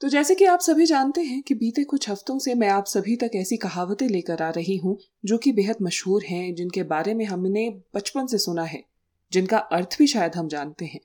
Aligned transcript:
तो 0.00 0.08
जैसे 0.08 0.34
कि 0.34 0.44
आप 0.44 0.60
सभी 0.60 0.86
जानते 0.86 1.20
हैं 1.20 1.42
कि 1.42 1.54
बीते 1.54 1.84
कुछ 1.84 2.10
हफ्तों 2.10 2.38
से 2.38 2.54
मैं 2.54 2.68
आप 2.68 2.86
सभी 2.86 3.16
तक 3.16 3.30
ऐसी 3.34 3.56
कहावतें 3.56 4.08
लेकर 4.08 4.42
आ 4.42 4.50
रही 4.50 4.76
हूँ, 4.76 4.98
जो 5.24 5.38
कि 5.38 5.52
बेहद 5.52 5.76
मशहूर 5.82 6.24
हैं, 6.24 6.54
जिनके 6.54 6.82
बारे 6.82 7.14
में 7.14 7.24
हमने 7.24 7.70
बचपन 7.94 8.26
से 8.26 8.38
सुना 8.38 8.62
है, 8.62 8.84
जिनका 9.32 9.58
अर्थ 9.58 9.96
भी 9.98 10.06
शायद 10.06 10.36
हम 10.36 10.48
जानते 10.48 10.84
हैं। 10.84 11.00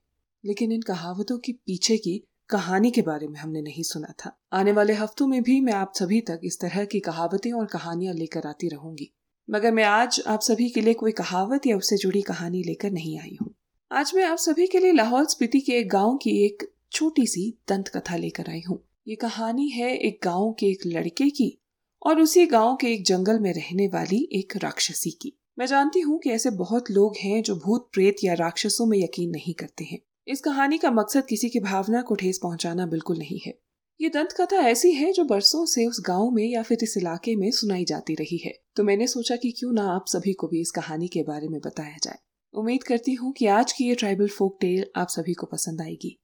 लेकिन 0.45 0.71
इन 0.71 0.81
कहावतों 0.81 1.37
के 1.37 1.51
पीछे 1.51 1.97
की 1.97 2.23
कहानी 2.49 2.91
के 2.91 3.01
बारे 3.01 3.27
में 3.27 3.39
हमने 3.39 3.61
नहीं 3.61 3.83
सुना 3.83 4.13
था। 4.25 4.39
आने 4.53 4.71
वाले 4.71 4.93
हफ्तों 4.93 5.27
में 5.27 5.43
भी 5.43 5.61
मैं 5.61 5.73
आप 5.73 5.93
सभी 5.95 6.21
तक 6.21 6.39
इस 6.43 6.59
तरह 6.59 6.85
की 6.85 6.99
कहावतें 6.99 7.51
और 7.51 7.65
कहानियाँ 7.65 8.13
लेकर 8.13 8.47
आती 8.47 8.67
रहूँगी। 8.67 9.13
मगर 9.49 9.71
मैं 9.71 9.83
आज 9.83 10.23
आप 10.27 10.41
सभी 10.41 10.69
के 10.69 10.81
लिए 10.81 10.93
कोई 10.93 11.11
कहावत 11.11 11.67
या 11.67 11.77
उससे 11.77 11.97
जुड़ी 11.97 12.21
कहानी 12.21 12.63
लेकर 12.63 12.91
नहीं 12.91 13.19
आई 13.19 13.37
हूँ। 13.41 13.55
आज 13.91 14.11
मैं 14.15 14.23
आप 14.23 14.37
सभी 14.37 14.67
के 14.67 14.79
लिए 14.79 14.91
लाहौल 14.91 15.25
स्पीति 15.25 15.59
के 15.59 15.73
एक 15.73 15.89
गाँव 15.89 16.17
की 16.17 16.45
एक 16.45 16.74
छोटी 16.95 17.25
सी 17.27 17.57
दंत 17.69 17.87
कथा 17.87 18.15
लेकर 18.15 18.49
आई 18.49 18.61
हूँ। 18.69 18.77
ये 19.07 19.15
कहानी 19.15 19.67
है 19.69 19.97
एक 19.97 20.19
गाँव 20.23 20.51
के 20.51 20.65
एक 20.65 20.85
लड़के 20.85 21.29
की 21.29 21.59
और 22.01 22.21
उसी 22.21 22.45
गाँव 22.45 22.75
के 22.75 22.87
एक 22.87 23.03
जंगल 23.05 23.39
में 23.39 23.53
रहने 23.53 23.87
वाली 23.87 24.29
एक 24.33 24.53
राक्षसी 24.57 25.11
की। 25.11 25.33
मैं 25.59 25.65
जानती 25.65 25.99
हूँ 25.99 26.19
कि 26.19 26.29
ऐसे 26.29 26.49
बहुत 26.49 26.91
लोग 26.91 27.15
हैं 27.17 27.41
जो 27.43 27.55
भूत 27.55 27.89
प्रेत 27.93 28.15
या 28.23 28.33
राक्षसों 28.33 28.85
में 28.85 28.97
यकीन 28.97 29.29
नहीं 29.29 29.53
करते 29.53 29.83
हैं। 29.83 29.99
इस 30.27 30.41
कहानी 30.41 30.77
का 30.77 30.91
मकसद 30.91 31.25
किसी 31.25 31.49
की 31.49 31.59
भावना 31.59 32.01
को 32.01 32.15
ठेस 32.15 32.39
पहुंचाना 32.43 32.85
बिल्कुल 32.85 33.17
नहीं 33.17 33.39
है। 33.45 33.53
ये 34.01 34.09
दंत 34.09 34.31
कथा 34.31 34.57
ऐसी 34.57 34.91
है 34.91 35.11
जो 35.11 35.23
बरसों 35.23 35.65
से 35.65 35.85
उस 35.85 36.01
गाँव 36.05 36.31
में 36.31 36.43
या 36.43 36.63
फिर 36.63 36.77
इस 36.83 36.97
इलाके 36.97 37.35
में 37.35 37.51
सुनाई 37.51 37.85
जाती 37.85 38.13
रही 38.13 38.37
है। 38.37 38.53
तो 38.75 38.83
मैंने 38.83 39.07
सोचा 39.07 39.35
कि 39.35 39.51
क्यों 39.51 39.73
ना 39.73 39.83
आप 39.83 40.05
सभी 40.07 40.33
को 40.33 40.47
भी 40.47 40.61
इस 40.61 40.71
कहानी 40.71 41.07
के 41.07 41.23
बारे 41.23 41.47
में 41.47 41.61
बताया 41.61 41.97
जाए। 42.03 42.17
उम्मीद 42.53 42.83
करती 42.83 43.13
हूँ 43.13 43.33
कि 43.33 43.45
आज 43.45 43.71
की 43.71 43.83
ये 43.83 43.95
ट्राइबल 43.95 44.27
फोक 44.27 44.57
टेल 44.61 44.85
आप 44.95 45.07
सभी 45.07 45.33
को 45.33 45.45
पसंद 45.45 45.81
आएगी। 45.81 46.17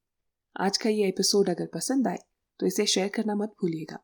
आज 0.56 0.76
का 0.76 0.90
ये 0.90 1.06
एपिसोड 1.08 1.48
अगर 1.50 1.66
पसंद 1.66 2.08
आए 2.08 2.18
तो 2.60 2.66
इसे 2.66 2.84
शेयर 2.86 3.08
करना 3.08 3.34
मत 3.34 3.54
भूलिएगा। 3.60 3.98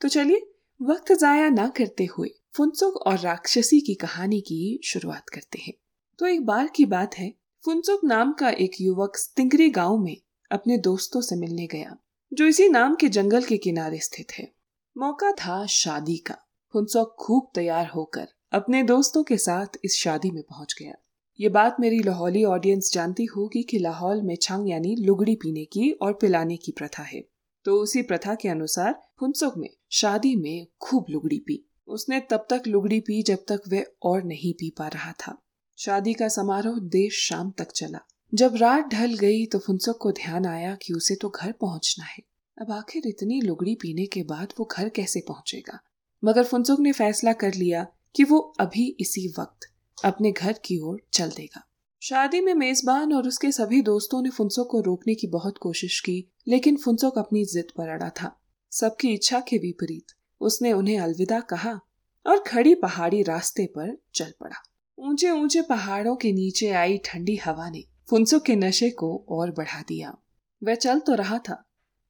तो 0.00 0.08
चलिए, 0.08 0.40
वक्त 0.80 1.12
जाया 1.12 1.48
ना 1.48 1.66
करते 1.68 2.04
हुए 2.04 2.28
फुनसुक 2.54 2.96
और 2.96 3.18
राक्षसी 3.18 3.80
की 3.80 3.94
कहानी 3.94 4.40
की 4.40 4.80
शुरुआत 4.84 5.28
करते 5.28 5.58
हैं। 5.58 5.72
तो 6.18 6.26
एक 6.26 6.44
बार 6.46 6.68
की 6.68 6.84
बात 6.84 7.14
है, 7.14 7.32
फुनसुक 7.64 8.04
नाम 8.04 8.32
का 8.32 8.50
एक 8.50 8.80
युवक 8.80 9.16
स्तिंगरी 9.16 9.68
गाँव 9.70 9.98
में 9.98 10.16
अपने 10.50 10.78
दोस्तों 10.78 11.20
से 11.20 11.36
मिलने 11.36 11.66
गया, 11.66 11.96
जो 12.32 12.46
इसी 12.46 12.68
नाम 12.68 12.94
के 12.94 13.08
जंगल 13.08 13.44
के 13.44 13.56
किनारे 13.56 13.98
स्थित 13.98 14.32
है। 14.32 14.50
मौका 14.96 15.32
था 15.32 15.64
शादी 15.66 16.16
का। 16.16 16.36
फुनसुक 16.72 17.16
खूब 17.20 17.50
तैयार 17.54 17.86
होकर 17.86 18.28
अपने 18.52 18.82
दोस्तों 18.82 19.22
के 19.22 19.36
साथ 19.38 19.78
इस 19.84 19.96
शादी 19.96 20.30
में 20.30 20.42
पहुँच 20.42 20.74
गया। 20.80 20.94
ये 21.42 21.48
बात 21.48 21.76
मेरी 21.80 21.98
लाहौली 21.98 22.44
ऑडियंस 22.44 22.92
जानती 22.92 23.24
होगी 23.24 23.62
कि 23.62 23.78
लाहौल 23.78 24.22
में 24.22 24.36
छंग 24.42 24.70
यानी 24.70 24.96
लुगड़ी 24.96 25.34
पीने 25.34 25.64
की 25.64 25.90
और 25.90 26.12
पिलाने 26.12 26.56
की 26.56 26.72
प्रथा 26.72 27.02
है। 27.02 27.24
तो 27.64 27.76
उसी 27.76 28.02
प्रथा 28.02 28.34
के 28.34 28.48
अनुसार 28.48 29.00
फुनसुक 29.20 29.54
ने 29.56 29.68
शादी 29.90 30.36
में 30.36 30.66
खूब 30.80 31.06
लुगड़ी 31.10 31.38
पी। 31.38 31.68
उसने 31.86 32.20
तब 32.20 32.46
तक 32.50 32.62
लुगड़ी 32.66 33.00
पी 33.00 33.22
जब 33.22 33.38
तक 33.48 33.60
वह 33.68 33.86
और 34.02 34.22
नहीं 34.22 34.52
पी 34.54 34.70
पा 34.78 34.88
रहा 34.88 35.12
था। 35.12 35.42
शादी 35.78 36.14
का 36.14 36.28
समारोह 36.28 36.78
देर 36.78 37.10
शाम 37.10 37.50
तक 37.50 37.72
चला। 37.72 38.06
जब 38.34 38.56
रात 38.56 38.88
ढल 38.88 39.14
गई 39.14 39.46
तो 39.46 39.58
फुनसुक 39.58 39.98
को 39.98 40.12
ध्यान 40.12 40.46
आया 40.46 40.74
कि 40.74 40.94
उसे 40.94 41.14
तो 41.14 41.28
घर 41.28 41.52
पहुँचना 41.52 42.04
है। 42.04 42.22
अब 42.60 42.72
आखिर 42.72 43.02
इतनी 43.06 43.40
लुगड़ी 43.40 43.74
पीने 43.74 44.06
के 44.06 44.22
बाद 44.22 44.52
वो 44.60 44.68
घर 44.78 44.88
कैसे 44.88 45.20
पहुंचेगा? 45.20 45.80
मगर 46.24 46.44
फुनसुक 46.44 46.80
ने 46.80 46.92
फैसला 46.92 47.32
कर 47.32 47.54
लिया 47.54 47.86
कि 48.16 48.24
वो 48.24 48.38
अभी 48.60 48.96
इसी 49.00 49.28
वक्त 49.28 49.71
अपने 50.04 50.32
घर 50.32 50.52
की 50.64 50.78
ओर 50.80 51.00
चल 51.12 51.30
देगा। 51.30 51.62
शादी 52.02 52.40
में 52.40 52.52
मेजबान 52.54 53.12
और 53.12 53.26
उसके 53.28 53.50
सभी 53.52 53.80
दोस्तों 53.82 54.22
ने 54.22 54.30
फुनसुक 54.30 54.70
को 54.70 54.80
रोकने 54.80 55.14
की 55.14 55.26
बहुत 55.26 55.58
कोशिश 55.58 56.00
की, 56.00 56.24
लेकिन 56.48 56.76
फुनसुक 56.76 57.18
अपनी 57.18 57.44
जिद 57.44 57.70
पर 57.76 57.88
अड़ा 57.88 58.08
था। 58.10 58.36
सबकी 58.72 59.12
इच्छा 59.14 59.40
के 59.40 59.58
विपरीत, 59.58 60.06
उसने 60.40 60.72
उन्हें 60.72 60.98
अलविदा 60.98 61.40
कहा 61.40 61.78
और 62.26 62.42
खड़ी 62.46 62.74
पहाड़ी 62.74 63.22
रास्ते 63.22 63.66
पर 63.66 63.96
चल 64.14 64.32
पड़ा। 64.40 64.62
ऊँचे 64.98 65.30
ऊँचे 65.30 65.62
पहाड़ों 65.62 66.16
के 66.16 66.32
नीचे 66.32 66.70
आई 66.70 66.98
ठंडी 67.04 67.36
हवा 67.36 67.68
ने 67.70 67.84
फुनसुक 68.10 68.44
के 68.44 68.56
नशे 68.56 68.90
को 68.90 69.14
और 69.28 69.50
बढ़ा 69.50 69.80
दिया। 69.88 70.14
वह 70.62 70.74
चल 70.74 70.98
तो 70.98 71.14
रहा 71.14 71.38
था, 71.38 71.62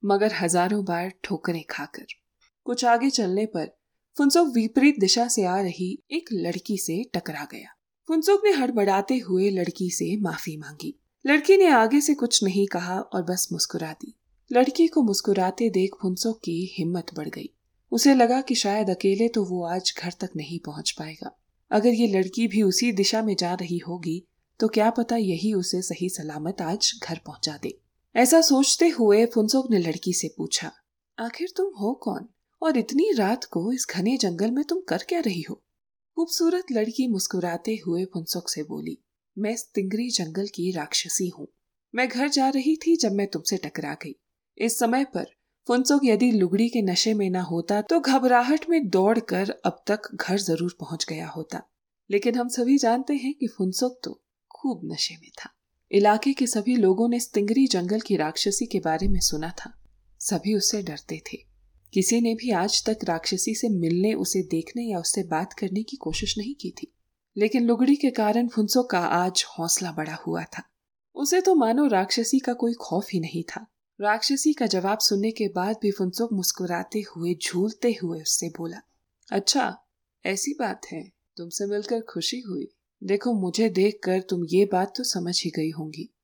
मगर 0.03 0.33
हज़ारों 0.33 0.85
बार 0.85 1.13
ठोकरें 1.25 1.63
खाकर। 1.71 2.07
कुछ 2.67 2.85
आगे 2.85 3.11
चलने 3.11 3.47
पर 3.47 3.71
फुनसुक 4.17 4.49
विपरीत 4.55 4.99
दिशा 5.01 5.29
से 5.29 5.45
आ 5.45 5.61
रही 5.61 5.99
एक 6.11 6.29
लड़की 6.33 6.77
से 6.79 7.03
टकरा 7.15 7.47
गया। 7.53 7.75
फुनसुक 8.09 8.43
ने 8.45 8.51
हड़बड़ाते 8.53 9.17
हुए 9.19 9.51
लड़की 9.51 9.89
से 9.91 10.17
माफ़ी 10.21 10.57
मांगी। 10.57 10.95
लड़की 11.25 11.57
ने 11.57 11.67
आगे 11.67 12.01
से 12.01 12.15
कुछ 12.15 12.43
नहीं 12.45 12.67
कहा 12.67 12.99
और 12.99 13.23
बस 13.23 13.49
मुस्कुरा 13.53 13.93
दी 13.93 14.15
लड़की 14.51 14.87
को 14.87 15.03
मुस्कुराते 15.03 15.69
देख 15.71 15.95
फुनसुक 16.03 16.41
की 16.41 16.65
हिम्मत 16.73 17.15
बढ़ 17.15 17.29
गई। 17.29 17.49
उसे 17.93 18.15
लगा 18.15 18.41
कि 18.41 18.55
शायद 18.55 18.91
अकेले 18.91 19.29
तो 19.29 19.45
वो 19.45 19.65
आज 19.67 19.95
घर 19.99 20.13
तक 20.21 20.31
नहीं 20.37 20.59
पहुँच 20.59 20.91
पाएगा। 20.91 21.31
अगर 21.71 21.89
ये 21.91 22.07
लड़की 22.09 22.47
भी 22.49 22.63
उसी 22.63 22.93
दिशा 22.93 23.23
में 23.23 23.35
जा 23.37 23.55
रही 23.55 23.79
होगी 23.79 24.23
तो 24.61 24.69
क्या 24.69 24.91
पता 24.91 25.17
यही 25.17 25.55
उसे 25.55 25.83
सही 25.83 26.09
सलामत 26.09 26.63
आज 26.63 26.93
घर 27.03 27.21
पहुँचा 27.27 27.59
दे। 27.63 27.77
ऐसा 28.15 28.41
सोचते 28.43 28.89
हुए 28.91 29.25
फुनसुक 29.27 29.71
ने 29.71 29.79
लड़की 29.79 30.13
से 30.13 30.35
पूछा, 30.37 30.73
आखिर 31.19 31.53
तुम 31.57 31.73
हो 31.81 31.93
कौन? 32.03 32.29
और 32.63 32.79
इतनी 32.79 33.13
रात 33.13 33.45
को 33.45 33.71
इस 33.73 33.87
घने 33.91 34.17
जंगल 34.17 34.51
में 34.51 34.65
तुम 34.65 34.81
कर 34.81 35.05
क्या 35.09 35.21
रही 35.21 35.43
हो? 35.43 35.63
खूबसूरत 36.23 36.67
लड़की 36.73 37.07
मुस्कुराते 37.09 37.75
हुए 37.87 38.05
फुनसुक 38.05 38.51
से 38.51 38.63
बोली, 38.63 38.97
मैं 39.37 39.55
तिंगरी 39.75 40.09
जंगल 40.11 40.47
की 40.47 40.71
राक्षसी 40.71 41.27
हूँ। 41.29 41.47
मैं 41.95 42.07
घर 42.09 42.29
जा 42.29 42.49
रही 42.49 42.75
थी 42.77 42.95
जब 42.97 43.13
मैं 43.13 43.27
तुमसे 43.27 43.57
टकरा 43.57 43.95
गई। 44.03 44.15
इस 44.59 44.79
समय 44.79 45.05
पर 45.05 45.27
फुनसुक 45.67 46.05
यदि 46.05 46.31
लुगड़ी 46.31 46.69
के 46.69 46.83
नशे 46.83 47.15
में 47.15 47.29
न 47.31 47.41
होता 47.43 47.81
तो 47.83 48.01
घबराहट 48.01 48.69
में 48.71 48.89
दौड़कर 48.89 49.51
अब 49.65 49.83
तक 49.87 50.09
घर 50.15 50.39
ज़रूर 50.39 50.77
पहुँच 50.81 51.07
गया 51.09 51.29
होता। 51.29 51.63
लेकिन 52.11 52.39
हम 52.39 52.49
सभी 52.51 52.79
जानते 52.79 53.15
हैं 53.15 53.35
कि 53.35 53.49
फुनसुक 53.49 54.01
तो 54.05 54.21
खूब 54.51 54.89
नशे 54.93 55.17
में 55.17 55.31
था। 55.39 55.51
इलाके 55.91 56.33
के 56.33 56.47
सभी 56.47 56.77
लोगों 56.77 57.09
ने 57.09 57.21
स्तिंगरी 57.21 57.67
जंगल 57.67 58.01
की 58.01 58.17
राक्षसी 58.17 58.67
के 58.67 58.81
बारे 58.81 59.09
में 59.09 59.21
सुना 59.23 59.51
था। 59.59 59.73
सभी 60.21 60.55
उससे 60.55 60.83
डरते 60.83 61.23
थे। 61.33 61.45
किसी 61.93 62.21
ने 62.21 62.35
भी 62.35 62.51
आज 62.51 62.85
तक 62.85 62.99
राक्षसी 63.05 63.55
से 63.55 63.69
मिलने, 63.69 64.15
उसे 64.15 64.43
देखने 64.43 64.83
या 64.83 64.99
उससे 64.99 65.23
बात 65.23 65.53
करने 65.53 65.83
की 65.83 65.97
कोशिश 65.97 66.39
नहीं 66.39 66.55
की 66.55 66.71
थी। 66.71 66.95
लेकिन 67.37 67.65
लुगड़ी 67.65 67.97
के 67.97 68.11
कारण 68.11 68.49
फुंसो 68.49 68.83
का 68.83 68.99
आज 68.99 69.45
हौसला 69.59 69.93
बड़ा 69.93 70.15
हुआ 70.15 70.45
था। 70.45 70.63
उसे 71.15 71.41
तो 71.41 71.55
मानो 71.55 71.87
राक्षसी 71.87 72.39
का 72.39 72.53
कोई 72.53 72.73
खौफ 72.73 73.09
ही 73.13 73.21
नहीं 73.21 73.43
था। 73.43 73.67
राक्षसी 74.01 74.53
का 74.53 74.67
जवाब 74.67 74.99
सुनने 74.99 75.31
के 75.31 75.49
बाद 75.49 75.77
भी 75.83 75.91
फुनसुक 75.91 76.33
मुस्कुराते 76.33 77.01
हुए, 77.01 77.35
झूलते 77.35 77.99
हुए 78.03 78.23
उससे 78.23 78.49
बोला 78.49 78.81
अच्छा 79.33 79.79
ऐसी 80.27 80.53
बात 80.53 80.87
है, 80.93 81.13
तुमसे 81.37 81.67
मिलकर 81.67 82.01
खुशी 82.01 82.41
हुई। 82.41 82.69
देखो, 83.05 83.33
मुझे 83.33 83.69
देखकर 83.69 84.21
तुम 84.21 84.45
ये 84.51 84.65
बात 84.65 84.95
तो 84.97 85.05
समझ 85.05 85.43
ही 85.45 85.51
गई 85.51 85.71
होंगी 85.71 86.15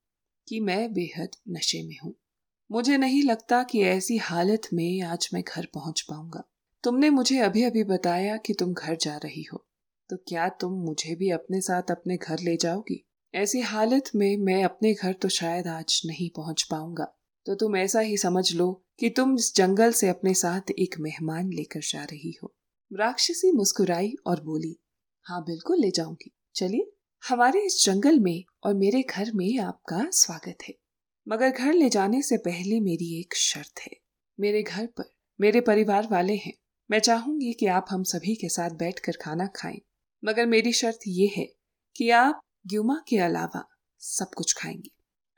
कि 0.47 0.59
मैं 0.59 0.93
बेहद 0.93 1.29
नशे 1.49 1.83
में 1.83 1.97
हूँ। 2.03 2.18
मुझे 2.71 2.97
नहीं 2.97 3.23
लगता 3.23 3.63
कि 3.63 3.81
ऐसी 3.81 4.17
हालत 4.17 4.61
में 4.73 5.01
आज 5.01 5.29
मैं 5.33 5.43
घर 5.55 5.67
पहुँच 5.73 6.01
पाऊँगा। 6.01 6.43
तुमने 6.83 7.09
मुझे 7.09 7.39
अभी 7.39 7.63
अभी 7.63 7.83
बताया 7.83 8.37
कि 8.37 8.53
तुम 8.53 8.73
घर 8.73 8.95
जा 8.95 9.17
रही 9.17 9.43
हो। 9.43 9.65
तो 10.09 10.17
क्या 10.17 10.49
तुम 10.49 10.73
मुझे 10.73 11.15
भी 11.15 11.29
अपने 11.29 11.61
साथ 11.61 11.91
अपने 11.91 12.17
घर 12.17 12.39
ले 12.39 12.57
जाओगी? 12.57 13.07
ऐसी 13.35 13.61
हालत 13.61 14.03
में 14.15 14.37
मैं 14.37 14.63
अपने 14.63 14.93
घर 14.93 15.13
तो 15.13 15.29
शायद 15.29 15.67
आज 15.67 16.01
नहीं 16.05 16.29
पहुँच 16.29 16.63
पाऊँगा। 16.63 17.17
तो 17.45 17.55
तुम 17.55 17.77
ऐसा 17.77 17.99
ही 17.99 18.17
समझ 18.17 18.53
लो 18.53 18.85
कि 18.99 19.09
तुम 19.09 19.35
इस 19.35 19.55
जंगल 19.55 19.91
से 19.91 20.07
अपने 20.07 20.33
साथ 20.33 20.71
एक 20.71 20.95
मेहमान 20.99 21.53
लेकर 21.53 21.79
जा 21.79 22.03
रही 22.03 22.37
हो। 22.43 22.55
राक्षसी 22.93 23.51
मुस्कुराई 23.51 24.15
और 24.25 24.43
बोली 24.43 24.79
हाँ 25.23 25.41
बिल्कुल 25.41 25.79
ले 25.79 25.91
जाऊँगी। 25.91 26.35
चलिए, 26.55 26.91
हमारे 27.29 27.61
इस 27.61 27.83
जंगल 27.85 28.19
में 28.19 28.43
और 28.63 28.73
मेरे 28.73 29.01
घर 29.01 29.31
में 29.35 29.59
आपका 29.59 30.09
स्वागत 30.11 30.57
है। 30.67 30.73
मगर 31.29 31.49
घर 31.49 31.73
ले 31.73 31.89
जाने 31.89 32.21
से 32.21 32.37
पहले 32.37 32.79
मेरी 32.79 33.19
एक 33.19 33.35
शर्त 33.35 33.79
है। 33.79 33.91
मेरे 34.39 34.63
घर 34.63 34.85
पर 34.85 35.03
मेरे 35.41 35.61
परिवार 35.61 36.07
वाले 36.11 36.35
हैं। 36.35 36.53
मैं 36.91 36.99
चाहूँगी 36.99 37.53
कि 37.53 37.65
आप 37.65 37.85
हम 37.89 38.03
सभी 38.03 38.35
के 38.35 38.49
साथ 38.49 38.69
बैठकर 38.69 39.11
खाना 39.11 39.47
खाएँ। 39.47 39.81
मगर 40.25 40.45
मेरी 40.45 40.73
शर्त 40.73 40.99
ये 41.07 41.27
है 41.37 41.53
कि 41.95 42.09
आप 42.09 42.41
ग्यूमा 42.67 43.03
के 43.07 43.17
अलावा 43.17 43.69
सब 43.99 44.31
कुछ 44.37 44.53
खाएँगे। 44.57 44.91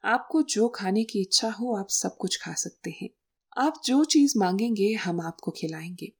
आपको 0.06 0.42
जो 0.42 0.70
खाने 0.70 1.04
की 1.04 1.22
इच्छा 1.22 1.50
हो, 1.50 1.76
आप 1.76 1.88
सब 1.90 2.18
कुछ 2.18 2.42
खा 2.42 2.54
सकते 2.54 2.96
हैं। 3.02 3.10
आप 3.58 3.82
जो 3.86 4.04
चीज़ 4.04 4.34
मांगेंगे, 4.38 4.94
हम 4.94 5.22
आपको 5.22 5.52
खिलाएँगे। 5.52 6.14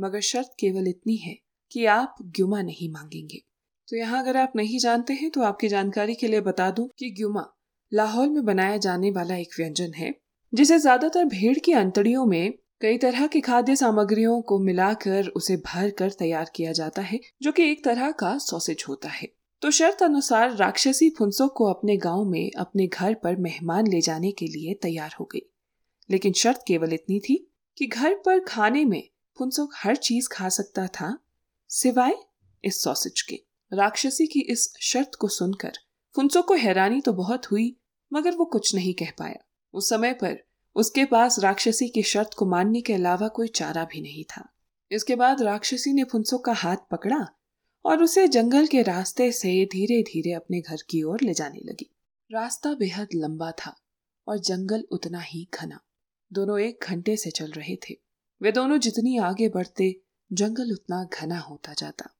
मगर 0.00 0.20
शर्त 0.20 0.50
केवल 0.60 0.88
इतनी 0.88 1.16
है 1.16 1.38
कि 1.72 1.84
आप 1.84 2.14
ग्युमा 2.22 2.62
नहीं 2.62 2.92
मांगेंगे। 2.92 3.42
तो 3.88 3.96
यहाँ 3.96 4.22
अगर 4.22 4.36
आप 4.36 4.52
नहीं 4.56 4.78
जानते 4.78 5.12
हैं 5.12 5.30
तो 5.30 5.42
आपकी 5.42 5.68
जानकारी 5.68 6.14
के 6.14 6.28
लिए 6.28 6.40
बता 6.40 6.70
दूँ 6.70 6.88
कि 6.98 7.10
ग्युमा 7.10 7.54
लाहौर 7.94 8.28
में 8.28 8.44
बनाया 8.44 8.76
जाने 8.76 9.10
वाला 9.10 9.36
एक 9.36 9.54
व्यंजन 9.58 9.92
है, 9.94 10.14
जिसे 10.52 10.78
ज़्यादातर 10.78 11.24
भेड़ 11.24 11.58
की 11.58 11.72
अंतड़ियों 11.72 12.26
में 12.26 12.52
कई 12.80 12.98
तरह 12.98 13.26
की 13.26 13.40
खाद्य 13.40 13.76
सामग्रियों 13.76 14.40
को 14.42 14.58
मिलाकर 14.58 15.26
उसे 15.26 15.56
भर 15.56 15.90
कर 15.90 16.10
तैयार 16.10 16.50
किया 16.54 16.72
जाता 16.72 17.02
है, 17.02 17.20
जो 17.42 17.52
कि 17.52 17.70
एक 17.70 17.84
तरह 17.84 18.10
का 18.10 18.36
सॉसेज 18.38 18.84
होता 18.88 19.08
है। 19.08 19.28
तो 19.62 19.70
शर्त 19.70 20.02
अनुसार 20.02 20.56
राक्षसी 20.56 21.10
फुंसो 21.10 21.48
को 21.48 21.64
अपने 21.64 21.96
गाँव 21.96 22.24
में 22.24 22.50
अपने 22.56 22.86
घर 22.86 23.14
पर 23.14 23.36
मेहमान 23.36 23.86
ले 23.86 24.00
जाने 24.00 24.30
के 24.32 24.46
लिए 24.46 24.74
तैयार 24.74 25.14
हो 25.20 25.24
गई। 25.24 25.42
लेकिन 26.10 26.32
शर्त 26.32 26.64
केवल 26.66 26.92
इतनी 26.92 27.20
थी 27.20 27.36
कि 27.78 27.86
घर 27.86 28.14
पर 28.14 28.40
खाने 28.40 28.84
में 28.84 29.02
फुंसुक 29.38 29.72
हर 29.76 29.96
चीज़ 29.96 30.28
खा 30.32 30.48
सकता 30.48 30.86
था, 30.86 31.16
सिवाय 31.70 32.14
इस 32.64 32.82
सॉसेज 32.82 33.22
के। 33.22 33.40
राक्षसी 33.72 34.26
की 34.26 34.40
इस 34.40 34.72
शर्त 34.80 35.14
को 35.14 35.28
सुनकर 35.28 35.78
फुंसुक 36.16 36.46
को 36.48 36.54
हैरानी 36.54 37.00
तो 37.00 37.12
बहुत 37.12 37.46
हुई 37.46 37.76
मगर 38.12 38.36
वो 38.36 38.44
कुछ 38.44 38.74
नहीं 38.74 38.94
कह 38.94 39.10
पाया। 39.10 39.44
उस 39.72 39.88
समय 39.88 40.12
पर 40.12 40.44
उसके 40.74 41.04
पास 41.04 41.38
राक्षसी 41.38 41.88
की 41.88 42.02
शर्त 42.02 42.30
को 42.34 42.46
मानने 42.46 42.80
के 42.80 42.92
अलावा 42.92 43.28
कोई 43.28 43.48
चारा 43.48 43.84
भी 43.84 44.00
नहीं 44.00 44.24
था। 44.24 44.48
इसके 44.90 45.16
बाद 45.16 45.42
राक्षसी 45.42 45.92
ने 45.92 46.04
फुंसो 46.04 46.38
का 46.38 46.52
हाथ 46.52 46.76
पकड़ा 46.90 47.28
और 47.84 48.02
उसे 48.02 48.28
जंगल 48.28 48.66
के 48.66 48.82
रास्ते 48.82 49.32
से 49.32 49.64
धीरे 49.64 50.02
धीरे 50.02 50.32
अपने 50.32 50.60
घर 50.60 50.76
की 50.90 51.02
ओर 51.02 51.18
ले 51.22 51.34
जाने 51.34 51.60
लगी। 51.64 51.96
रास्ता 52.32 52.74
बेहद 52.74 53.08
लंबा 53.14 53.50
था 53.50 53.80
और 54.28 54.38
जंगल 54.38 54.84
उतना 54.90 55.20
ही 55.20 55.48
घना। 55.54 55.80
दोनों 56.32 56.60
एक 56.60 56.78
घंटे 56.82 57.16
से 57.16 57.30
चल 57.30 57.50
रहे 57.50 57.76
थे। 57.76 57.94
वे 58.42 58.52
दोनों 58.52 58.78
जितनी 58.78 59.18
आगे 59.18 59.48
बढ़ते, 59.48 60.00
जंगल 60.32 60.72
उतना 60.72 61.08
घना 61.20 61.38
होता 61.38 61.74
जाता। 61.74 62.10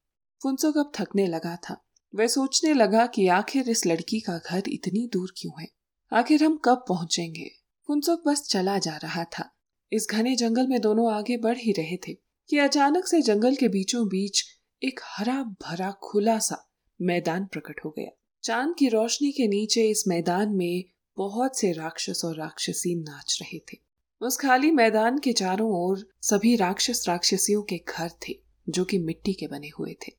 फुनसुक 0.43 0.75
कब 0.75 0.93
थकने 0.95 1.27
लगा 1.27 1.57
था। 1.57 1.85
वह 2.15 2.27
सोचने 2.27 2.75
लगा 2.75 3.07
कि 3.07 3.29
आखिर 3.29 3.69
इस 3.69 3.87
लड़की 3.87 4.21
का 4.21 4.39
घर 4.39 4.63
इतनी 4.69 5.11
दूर 5.13 5.33
क्यों 5.37 5.63
है? 5.63 5.69
आखिर 6.15 6.45
हम 6.45 6.57
कब 6.65 6.85
पहुँचेंगे? 6.89 7.51
फुनसुक 7.87 8.23
बस 8.27 8.49
चला 8.49 8.79
जा 8.79 8.97
रहा 8.97 9.25
था। 9.25 9.51
इस 9.93 10.07
घने 10.11 10.37
जंगल 10.37 10.67
में 10.67 10.81
दोनों 10.81 11.13
आगे 11.13 11.37
बढ़ 11.37 11.59
ही 11.59 11.73
रहे 11.73 11.97
थे 11.97 12.13
कि 12.49 12.59
अचानक 12.59 13.07
से 13.07 13.23
जंगल 13.23 13.57
के 13.57 13.69
बीचों 13.69 14.07
बीच 14.07 14.45
एक 14.85 15.01
हरा 15.05 15.43
भरा 15.43 15.91
खुला 15.91 16.39
सा 16.39 16.71
मैदान 17.03 17.47
प्रकट 17.47 17.81
हो 17.85 17.91
गया। 17.91 18.19
चाँद 18.43 18.75
की 18.79 18.89
रोशनी 18.89 19.33
के 19.33 19.47
नीचे 19.47 19.89
इस 19.89 20.05
मैदान 20.09 20.49
में 20.49 20.85
बहुत 21.17 21.59
से 21.59 21.73
राक्षस 21.73 22.23
और 22.25 22.37
राक्षसी 22.37 22.95
नाच 22.95 23.39
रहे 23.43 23.59
थे। 23.59 23.79
उस 24.21 24.37
खाली 24.37 24.71
मैदान 24.71 25.19
के 25.19 25.33
चारों 25.33 25.71
ओर 25.73 26.09
सभी 26.23 26.57
राक्षस 26.57 27.05
राक्षसियों 27.09 27.63
के 27.63 27.77
घर 27.77 28.11
थे, 28.29 28.41
जो 28.69 28.85
कि 28.85 28.99
मिट्टी 28.99 29.33
के 29.33 29.47
बने 29.47 29.69
हुए 29.69 29.93
थे। 29.93 30.13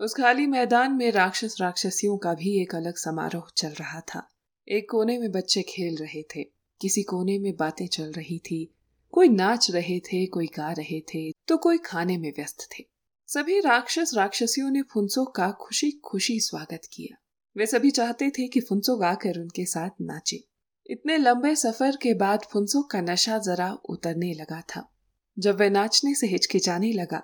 उस 0.00 0.14
खाली 0.14 0.46
मैदान 0.46 0.92
में 0.92 1.10
राक्षस 1.10 1.56
राक्षसियों 1.60 2.18
का 2.18 2.34
भी 2.34 2.62
एक 2.62 2.74
अलग 2.74 2.96
समारोह 2.96 3.44
चल 3.56 3.68
रहा 3.68 4.00
था। 4.00 4.30
एक 4.68 4.90
कोने 4.90 5.18
में 5.18 5.30
बच्चे 5.32 5.62
खेल 5.62 5.96
रहे 5.96 6.22
थे। 6.22 6.42
किसी 6.80 7.02
कोने 7.02 7.38
में 7.38 7.54
बातें 7.56 7.86
चल 7.86 8.10
रही 8.12 8.38
थी। 8.38 8.74
कोई 9.12 9.28
नाच 9.28 9.70
रहे 9.70 9.98
थे, 10.00 10.24
कोई 10.26 10.46
गा 10.46 10.70
रहे 10.72 11.00
थे 11.00 11.30
तो 11.48 11.56
कोई 11.56 11.78
खाने 11.78 12.16
में 12.18 12.30
व्यस्त 12.36 12.68
थे। 12.70 12.84
सभी 13.28 13.58
राक्षस 13.60 14.10
राक्षसियों 14.14 14.70
ने 14.70 14.82
फुंसो 14.82 15.24
का 15.26 15.50
खुशी 15.60 15.90
खुशी 16.04 16.38
स्वागत 16.40 16.82
किया। 16.92 17.16
वे 17.56 17.66
सभी 17.66 17.90
चाहते 17.90 18.30
थे 18.30 18.48
कि 18.48 18.60
फुंसो 18.60 18.96
गाकर 18.96 19.40
उनके 19.40 19.64
साथ 19.64 19.90
नाचे। 20.00 20.44
इतने 20.86 21.16
लंबे 21.16 21.54
सफ़र 21.56 21.96
के 21.96 22.14
बाद 22.14 22.44
फुनसुक 22.52 22.90
का 22.90 23.00
नशा 23.00 23.38
जरा 23.38 23.72
उतरने 23.88 24.32
लगा 24.32 24.60
था। 24.60 24.88
जब 25.36 25.60
वह 25.60 25.70
नाचने 25.70 26.14
से 26.14 26.26
हिचकिचाने 26.26 26.92
लगा 26.92 27.22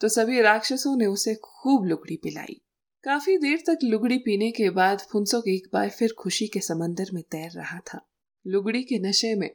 तो 0.00 0.08
सभी 0.08 0.40
राक्षसों 0.40 0.96
ने 0.96 1.06
उसे 1.06 1.34
खूब 1.34 1.84
लुगड़ी 1.84 2.16
पिलाई। 2.16 2.60
काफ़ी 3.06 3.38
देर 3.38 3.62
तक 3.66 3.78
लुगड़ी 3.84 4.16
पीने 4.18 4.50
के 4.50 4.70
बाद 4.70 5.00
फुनसुक 5.00 5.48
एक 5.48 5.66
बार 5.72 5.90
फिर 5.90 6.14
खुशी 6.18 6.46
के 6.46 6.60
समंदर 6.60 7.04
में 7.14 7.22
तैर 7.22 7.50
रहा 7.50 7.78
था। 7.78 8.00
लुगड़ी 8.46 8.82
के 8.82 8.98
नशे 8.98 9.34
में 9.34 9.50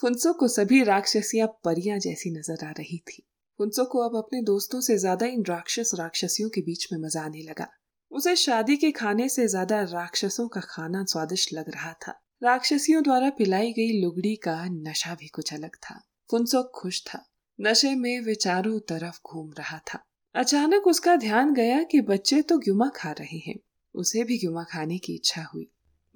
फुनसो 0.00 0.32
को 0.32 0.48
सभी 0.48 0.82
राक्षसियाँ 0.82 1.48
परियाँ 1.64 1.98
जैसी 1.98 2.30
नज़र 2.30 2.64
आ 2.66 2.70
रही 2.70 2.98
थी। 2.98 3.26
फुनसो 3.58 3.84
को 3.84 3.98
अब 3.98 4.16
अपने 4.16 4.42
दोस्तों 4.42 4.80
से 4.80 4.98
ज़्यादा 4.98 5.26
इन 5.26 5.44
राक्षस 5.48 5.90
राक्षसियों 5.94 6.48
के 6.48 6.60
बीच 6.60 6.88
में 6.92 6.98
मज़ा 7.00 7.22
आने 7.22 7.42
लगा। 7.42 7.68
उसे 8.10 8.36
शादी 8.36 8.76
के 8.76 8.90
खाने 8.92 9.28
से 9.28 9.46
ज़्यादा 9.48 9.82
राक्षसों 9.82 10.48
का 10.48 10.60
खाना 10.60 11.04
स्वादिष्ट 11.04 11.52
लग 11.52 11.70
रहा 11.70 11.92
था। 11.92 12.20
राक्षसियों 12.42 13.02
द्वारा 13.02 13.30
पिलाई 13.30 13.72
गई 13.72 14.00
लुगड़ी 14.02 14.36
का 14.36 14.64
नशा 14.64 15.14
भी 15.14 15.28
कुछ 15.28 15.54
अलग 15.54 15.76
था। 15.76 16.02
फुनसुक 16.30 16.72
खुश 16.74 17.02
था। 17.06 17.26
नशे 17.60 17.94
में 17.94 18.20
वे 18.20 18.34
चारों 18.34 18.78
तरफ़ 18.78 19.20
घूम 19.32 19.52
रहा 19.58 19.78
था। 19.78 20.06
अचानक 20.36 20.86
उसका 20.86 21.14
ध्यान 21.16 21.52
गया 21.54 21.82
कि 21.82 22.00
बच्चे 22.00 22.40
तो 22.42 22.58
ग्युमा 22.58 22.88
खा 22.96 23.10
रहे 23.10 23.38
हैं। 23.38 23.54
उसे 23.94 24.24
भी 24.24 24.36
ग्युमा 24.38 24.64
खाने 24.64 24.98
की 24.98 25.14
इच्छा 25.14 25.42
हुई। 25.44 25.66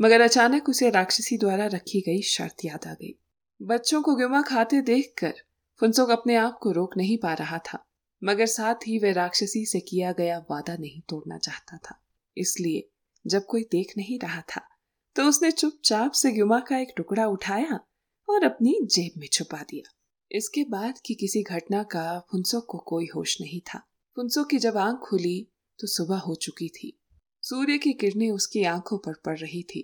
मगर 0.00 0.20
अचानक 0.20 0.68
उसे 0.68 0.90
राक्षसी 0.90 1.38
द्वारा 1.38 1.66
रखी 1.66 2.00
गई 2.00 2.20
शर्त 2.22 2.64
याद 2.64 2.86
आ 2.86 2.92
गई। 2.92 3.14
बच्चों 3.60 4.02
को 4.02 4.14
ग्युमा 4.16 4.42
खाते 4.42 4.80
देखकर 4.82 5.32
फुनसुक 5.80 6.10
अपने 6.10 6.36
आप 6.36 6.58
को 6.62 6.72
रोक 6.72 6.96
नहीं 6.96 7.18
पा 7.18 7.32
रहा 7.34 7.58
था। 7.58 7.84
मगर 8.22 8.46
साथ 8.46 8.86
ही 8.86 8.98
वह 8.98 9.12
राक्षसी 9.12 9.64
से 9.66 9.80
किया 9.80 10.12
गया 10.12 10.38
वादा 10.50 10.76
नहीं 10.76 11.00
तोड़ना 11.08 11.38
चाहता 11.38 11.76
था। 11.76 12.00
इसलिए 12.36 12.88
जब 13.24 13.46
कोई 13.46 13.62
देख 13.62 13.96
नहीं 13.96 14.18
रहा 14.18 14.40
था 14.40 14.68
तो 15.16 15.24
उसने 15.24 15.50
चुपचाप 15.50 16.12
से 16.12 16.32
ग्युमा 16.32 16.60
का 16.60 16.78
एक 16.78 16.92
टुकड़ा 16.96 17.26
उठाया 17.26 17.80
और 18.28 18.44
अपनी 18.44 18.78
जेब 18.84 19.20
में 19.20 19.28
छुपा 19.32 19.64
दिया। 19.70 19.90
इसके 20.30 20.64
बाद 20.64 21.00
की 21.06 21.14
किसी 21.14 21.42
घटना 21.42 21.82
का 21.82 22.18
फुनसो 22.32 22.60
को 22.60 22.78
कोई 22.78 23.08
होश 23.16 23.40
नहीं 23.40 23.60
था। 23.60 23.86
फुनसो 24.16 24.42
की 24.44 24.58
जब 24.58 24.76
आँख 24.76 24.98
खुली 24.98 25.38
तो 25.78 25.86
सुबह 25.86 26.18
हो 26.18 26.34
चुकी 26.34 26.68
थी। 26.68 26.92
सूर्य 27.42 27.76
की 27.78 27.92
किरणें 27.92 28.30
उसकी 28.30 28.62
आँखों 28.64 28.96
पर 28.98 29.14
पड़ 29.24 29.36
रही 29.38 29.62
थी। 29.62 29.82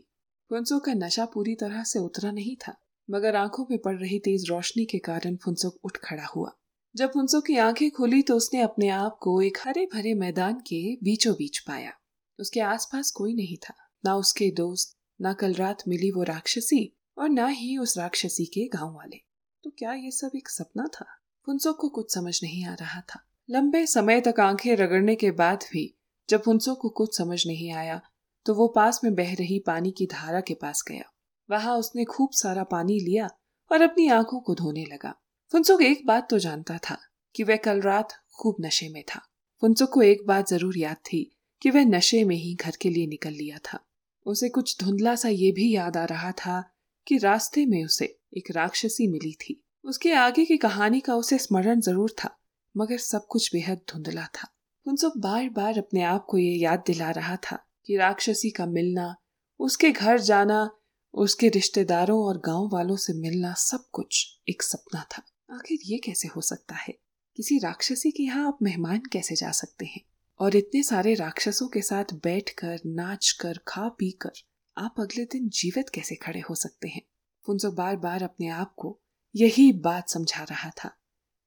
फुनसो 0.50 0.78
का 0.78 0.94
नशा 0.94 1.24
पूरी 1.24 1.54
तरह 1.54 1.82
से 1.84 1.98
उतरा 1.98 2.30
नहीं 2.30 2.56
था, 2.56 2.74
मगर 3.08 3.36
आँखों 3.36 3.66
में 3.70 3.78
पड़ 3.78 3.94
रही 3.96 4.18
तेज 4.18 4.48
रोशनी 4.48 4.84
के 4.84 4.98
कारण 4.98 5.36
फुनसुक 5.36 5.78
उठ 5.84 5.96
खड़ा 5.96 6.24
हुआ। 6.26 6.50
जब 6.94 7.12
फुनसो 7.12 7.40
की 7.40 7.56
आँखें 7.56 7.90
खुली 7.90 8.22
तो 8.22 8.36
उसने 8.36 8.60
अपने 8.60 8.88
आप 8.88 9.18
को 9.22 9.40
एक 9.42 9.58
हरे 9.60 9.86
भरे 9.86 10.14
मैदान 10.14 10.58
के 10.66 10.80
बीचों 11.04 11.34
बीच 11.34 11.58
पाया। 11.58 11.92
उसके 12.38 12.60
आसपास 12.60 13.10
कोई 13.10 13.34
नहीं 13.34 13.56
था, 13.58 13.74
ना 14.04 14.14
उसके 14.14 14.50
दोस्त, 14.50 14.96
ना 15.20 15.32
कल 15.32 15.54
रात 15.54 15.82
मिली 15.88 16.10
वो 16.10 16.22
राक्षसी 16.22 16.92
और 17.18 17.28
ना 17.28 17.46
ही 17.46 17.76
उस 17.78 17.96
राक्षसी 17.98 18.44
के 18.46 18.66
गाँव 18.68 18.94
वाले। 18.94 19.20
तो 19.64 19.70
क्या 19.70 19.92
ये 19.92 20.10
सब 20.10 20.36
एक 20.36 20.48
सपना 20.48 20.86
था? 20.94 21.06
फुनसो 21.46 21.72
को 21.72 21.88
कुछ 21.88 22.14
समझ 22.14 22.38
नहीं 22.42 22.64
आ 22.66 22.74
रहा 22.74 23.00
था। 23.00 23.22
लंबे 23.48 23.84
समय 23.86 24.20
तक 24.20 24.40
आँखें 24.40 24.74
रगड़ने 24.76 25.14
के 25.14 25.30
बाद 25.30 25.64
भी, 25.72 25.94
जब 26.28 26.42
फुनसो 26.42 26.74
को 26.74 26.88
कुछ 26.88 27.16
समझ 27.18 27.46
नहीं 27.46 27.72
आया 27.72 28.00
तो 28.46 28.54
वो 28.54 28.66
पास 28.68 29.00
में 29.04 29.14
बह 29.14 29.34
रही 29.34 29.58
पानी 29.58 29.90
की 29.90 30.06
धारा 30.06 30.40
के 30.40 30.54
पास 30.54 30.82
गया। 30.88 31.10
वहाँ 31.48 31.76
उसने 31.76 32.04
खूब 32.04 32.30
सारा 32.32 32.62
पानी 32.64 32.98
लिया 33.00 33.28
और 33.70 33.82
अपनी 33.82 34.08
आँखों 34.08 34.40
को 34.40 34.54
धोने 34.54 34.84
लगा। 34.84 35.14
फुनसुक 35.52 35.82
एक 35.82 36.06
बात 36.06 36.28
तो 36.30 36.38
जानता 36.38 36.78
था 36.78 36.98
कि 37.34 37.42
वह 37.42 37.56
कल 37.56 37.80
रात 37.80 38.12
खूब 38.38 38.56
नशे 38.60 38.88
में 38.88 39.02
था। 39.04 39.20
फुनसुक 39.62 39.92
को 39.92 40.02
एक 40.02 40.26
बात 40.26 40.48
ज़रूर 40.48 40.78
याद 40.78 40.96
थी 40.96 41.30
कि 41.62 41.70
वह 41.70 41.84
नशे 41.84 42.24
में 42.24 42.36
ही 42.36 42.54
घर 42.54 42.76
के 42.80 42.90
लिए 42.90 43.06
निकल 43.06 43.30
लिया 43.30 43.58
था। 43.64 43.78
उसे 44.26 44.48
कुछ 44.48 44.76
धुंधला 44.80 45.14
सा 45.14 45.28
ये 45.28 45.50
भी 45.52 45.74
याद 45.74 45.96
आ 45.96 46.04
रहा 46.04 46.32
था 46.32 46.62
कि 47.06 47.18
रास्ते 47.18 47.66
में 47.66 47.84
उसे 47.84 48.16
एक 48.36 48.50
राक्षसी 48.50 49.06
मिली 49.06 49.32
थी। 49.32 49.62
उसके 49.84 50.12
आगे 50.12 50.44
की 50.44 50.56
कहानी 50.56 51.00
का 51.00 51.14
उसे 51.14 51.38
स्मरण 51.38 51.80
ज़रूर 51.80 52.14
था। 52.18 52.35
मगर 52.76 52.98
सब 52.98 53.26
कुछ 53.26 53.52
बेहद 53.52 53.80
धुंधला 53.92 54.26
था। 54.26 54.48
फुनसुक 54.84 55.18
बार 55.18 55.48
बार 55.48 55.78
अपने 55.78 56.02
आप 56.02 56.26
को 56.28 56.38
ये 56.38 56.52
याद 56.52 56.84
दिला 56.86 57.10
रहा 57.10 57.36
था 57.36 57.66
कि 57.86 57.96
राक्षसी 57.96 58.50
का 58.50 58.66
मिलना, 58.66 59.16
उसके 59.58 59.90
घर 59.90 60.20
जाना, 60.20 60.70
उसके 61.14 61.48
रिश्तेदारों 61.48 62.24
और 62.24 62.38
गाँव 62.38 62.70
वालों 62.72 62.96
से 62.96 63.12
मिलना 63.12 63.54
सब 63.54 63.84
कुछ 63.92 64.40
एक 64.48 64.62
सपना 64.62 65.02
था। 65.02 65.22
आखिर 65.54 65.78
ये 65.84 65.98
कैसे 65.98 66.28
हो 66.28 66.40
सकता 66.40 66.74
है? 66.74 66.98
किसी 67.36 67.58
राक्षसी 67.58 68.10
के 68.10 68.22
यहाँ 68.22 68.48
आप 68.48 68.58
मेहमान 68.62 69.02
कैसे 69.12 69.34
जा 69.34 69.50
सकते 69.50 69.86
हैं? 69.86 70.00
और 70.38 70.56
इतने 70.56 70.82
सारे 70.82 71.14
राक्षसों 71.14 71.68
के 71.68 71.82
साथ 71.82 72.04
बैठकर, 72.12 72.80
नाचकर 72.86 73.60
खा 73.68 73.88
पी 73.88 74.10
कर 74.10 74.32
आप 74.78 74.94
अगले 74.98 75.24
दिन 75.24 75.48
जीवित 75.48 75.88
कैसे 75.88 76.14
खड़े 76.14 76.40
हो 76.40 76.54
सकते 76.54 76.88
हैं? 76.88 77.02
फुनसुक 77.46 77.74
बार 77.74 77.96
बार 77.96 78.22
अपने 78.22 78.48
आप 78.48 78.74
को 78.76 79.00
यही 79.36 79.72
बात 79.72 80.08
समझा 80.08 80.42
रहा 80.42 80.70
था 80.70 80.90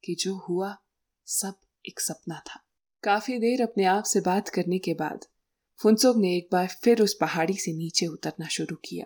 कि 0.04 0.16
जो 0.16 0.38
हुआ 0.50 0.78
सब 1.32 1.54
एक 1.90 2.00
सपना 2.00 2.36
था। 2.36 2.60
काफ़ी 3.04 3.38
देर 3.38 3.62
अपने 3.62 3.84
आप 3.84 4.04
से 4.04 4.22
बात 4.22 4.50
करने 4.50 4.78
के 4.78 4.94
बाद 4.94 5.26
फुनसुक 5.78 6.18
ने 6.18 6.38
एक 6.38 6.50
बार 6.52 6.68
फिर 6.68 7.02
उस 7.02 7.14
पहाड़ी 7.22 7.54
से 7.54 7.74
नीचे 7.74 8.06
उतरना 8.06 8.48
शुरू 8.48 8.76
किया। 8.76 9.06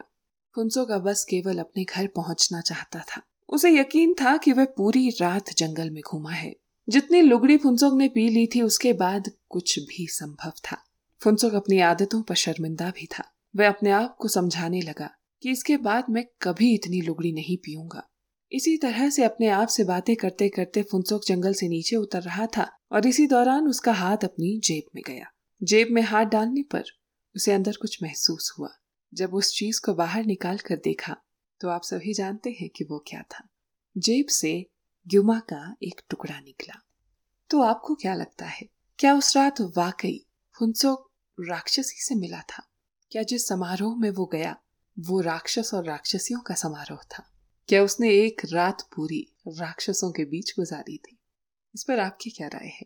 फुनसुक 0.55 0.91
अब 0.91 1.01
बस 1.01 1.25
केवल 1.25 1.57
अपने 1.57 1.83
घर 1.83 2.07
पहुँचना 2.07 2.61
चाहता 2.61 2.99
था। 2.99 3.21
उसे 3.49 3.79
यकीन 3.79 4.13
था 4.13 4.37
कि 4.37 4.51
वह 4.51 4.65
पूरी 4.65 5.09
रात 5.09 5.49
जंगल 5.49 5.89
में 5.89 6.03
घूमा 6.11 6.31
है। 6.31 6.55
जितनी 6.89 7.21
लुगड़ी 7.21 7.57
फुनसुक 7.57 7.93
ने 7.93 8.07
पी 8.07 8.29
ली 8.29 8.47
थी, 8.47 8.61
उसके 8.61 8.93
बाद 8.93 9.31
कुछ 9.49 9.79
भी 9.79 10.07
संभव 10.07 10.49
था। 10.49 10.77
फुनसुक 11.23 11.53
अपनी 11.53 11.79
आदतों 11.79 12.21
पर 12.21 12.35
शर्मिंदा 12.35 12.89
भी 12.89 13.05
था। 13.05 13.23
वह 13.55 13.67
अपने 13.67 13.91
आप 13.91 14.17
को 14.17 14.27
समझाने 14.27 14.81
लगा 14.81 15.09
कि 15.41 15.51
इसके 15.51 15.77
बाद 15.77 16.05
मैं 16.09 16.25
कभी 16.41 16.73
इतनी 16.73 17.01
लुगड़ी 17.01 17.31
नहीं 17.31 17.57
पीऊँगा। 17.57 18.09
इसी 18.53 18.77
तरह 18.77 19.09
से 19.09 19.23
अपने 19.23 19.47
आप 19.47 19.67
से 19.67 19.83
बातें 19.83 20.15
करते 20.15 20.49
करते 20.49 20.81
फुनसोक 20.83 21.21
जंगल 21.27 21.53
से 21.53 21.67
नीचे 21.67 21.95
उतर 21.95 22.21
रहा 22.21 22.45
था 22.47 22.69
और 22.91 23.07
इसी 23.07 23.25
दौरान 23.27 23.67
उसका 23.67 23.93
हाथ 23.93 24.17
अपनी 24.23 24.59
जेब 24.63 24.89
में 24.95 25.01
गया। 25.07 25.31
जेब 25.61 25.87
में 25.91 26.01
हाथ 26.01 26.25
डालने 26.25 26.63
पर 26.63 26.83
उसे 27.35 27.53
अंदर 27.53 27.77
कुछ 27.81 28.03
महसूस 28.03 28.53
हुआ। 28.59 28.69
जब 29.13 29.33
उस 29.33 29.53
चीज़ 29.57 29.81
को 29.85 29.93
बाहर 29.93 30.25
निकाल 30.25 30.57
कर 30.57 30.75
देखा 30.75 31.15
तो 31.61 31.69
आप 31.69 31.83
सभी 31.83 32.13
जानते 32.13 32.55
हैं 32.61 32.69
कि 32.69 32.83
वो 32.83 33.03
क्या 33.07 33.21
था। 33.21 33.47
जेब 33.97 34.27
से 34.27 34.53
ग्युमा 35.07 35.39
का 35.39 35.75
एक 35.83 36.01
टुकड़ा 36.09 36.39
निकला। 36.39 36.79
तो 37.49 37.61
आपको 37.61 37.95
क्या 37.95 38.13
लगता 38.13 38.45
है, 38.45 38.69
क्या 38.99 39.13
उस 39.15 39.35
रात 39.37 39.61
वाकई 39.77 40.17
फुनसोक 40.55 41.11
राक्षसी 41.37 42.03
से 42.03 42.15
मिला 42.15 42.41
था? 42.41 42.63
क्या 43.11 43.23
जिस 43.23 43.47
समारोह 43.47 43.99
में 43.99 44.09
वो 44.09 44.25
गया, 44.25 44.55
वो 44.99 45.21
राक्षस 45.21 45.71
और 45.73 45.85
राक्षसियों 45.85 46.39
का 46.39 46.53
समारोह 46.53 46.99
था? 47.09 47.29
क्या 47.69 47.81
उसने 47.83 48.09
एक 48.15 48.41
रात 48.45 48.81
पूरी 48.95 49.19
राक्षसों 49.49 50.11
के 50.11 50.23
बीच 50.25 50.53
गुजारी 50.57 50.97
थी? 50.97 51.17
इस 51.75 51.83
पर 51.83 51.99
आपकी 51.99 52.29
क्या 52.29 52.47
राय 52.47 52.67
है? 52.69 52.85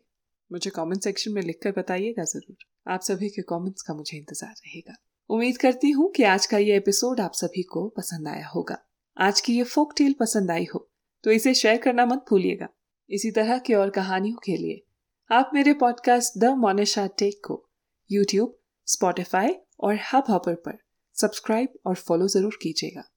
मुझे 0.52 0.70
कमेंट 0.70 1.04
सेक्शन 1.04 1.32
में 1.34 1.42
लिखकर 1.42 1.72
बताइएगा 1.72 2.24
ज़रूर। 2.24 2.92
आप 2.92 3.02
सभी 3.02 3.30
के 3.30 3.42
कमेंट्स 3.42 3.82
का 3.82 3.94
मुझे 3.94 4.18
इंतज़ार 4.18 4.52
रहेगा। 4.52 4.96
उम्मीद 5.30 5.58
करती 5.58 5.90
हूँ 5.92 6.12
कि 6.12 6.24
आज 6.26 6.46
का 6.46 6.58
ये 6.58 6.76
एपिसोड 6.78 7.20
आप 7.22 7.34
सभी 7.34 7.64
को 7.64 7.88
पसंद 7.98 8.28
आया 8.28 8.48
होगा। 8.48 8.78
आज 9.18 9.42
की 9.42 9.58
ये 9.58 9.64
फोक 9.66 9.94
टेल 9.98 10.16
पसंद 10.20 10.52
आई 10.52 10.68
हो 10.74 10.88
तो 11.24 11.32
इसे 11.32 11.54
शेयर 11.54 11.78
करना 11.78 12.06
मत 12.06 12.26
भूलिएगा। 12.30 12.68
इसी 13.10 13.32
तरह 13.32 13.58
की 13.60 13.74
और 13.74 13.90
कहानियों 13.90 14.38
के 14.46 14.58
लिए 14.58 14.84
आप 15.30 15.52
मेरे 15.54 15.74
पॉडकास्ट 15.76 16.38
द 16.38 16.54
मोनेशा 16.58 17.08
टेक 17.18 17.42
को 17.48 17.64
यूट्यूब 18.10 18.58
स्पॉटिफाई 18.88 19.56
और 19.80 20.00
हब 20.14 20.24
हॉपर 20.30 20.56
पर 20.66 20.78
सब्सक्राइब 21.16 21.78
और 21.86 21.96
फॉलो 21.98 22.28
ज़रूर 22.30 22.58
कीजिएगा। 22.62 23.10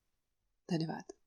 धन्यवाद। 0.69 1.20